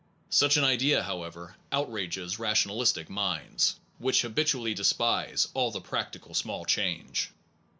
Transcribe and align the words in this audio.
Such 0.31 0.57
an 0.57 0.63
idea, 0.63 1.03
however,, 1.03 1.57
outrages 1.71 2.39
rationalistic 2.39 3.07
minds, 3.07 3.79
which 3.99 4.23
habitually 4.23 4.73
despise 4.73 5.47
all 5.53 5.69
this 5.69 5.83
practical 5.83 6.33
small 6.33 6.65
change. 6.65 7.29